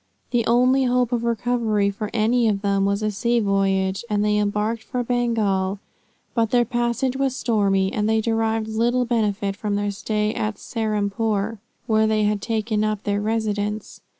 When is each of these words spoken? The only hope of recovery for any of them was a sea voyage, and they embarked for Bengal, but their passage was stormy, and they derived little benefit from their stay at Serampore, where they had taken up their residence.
The 0.31 0.47
only 0.47 0.85
hope 0.85 1.11
of 1.11 1.23
recovery 1.23 1.91
for 1.91 2.09
any 2.11 2.47
of 2.47 2.63
them 2.63 2.85
was 2.85 3.03
a 3.03 3.11
sea 3.11 3.39
voyage, 3.39 4.03
and 4.09 4.25
they 4.25 4.39
embarked 4.39 4.81
for 4.81 5.03
Bengal, 5.03 5.77
but 6.33 6.49
their 6.49 6.65
passage 6.65 7.15
was 7.15 7.35
stormy, 7.35 7.93
and 7.93 8.09
they 8.09 8.19
derived 8.19 8.67
little 8.67 9.05
benefit 9.05 9.55
from 9.55 9.75
their 9.75 9.91
stay 9.91 10.33
at 10.33 10.57
Serampore, 10.57 11.59
where 11.85 12.07
they 12.07 12.23
had 12.23 12.41
taken 12.41 12.83
up 12.83 13.03
their 13.03 13.21
residence. 13.21 14.01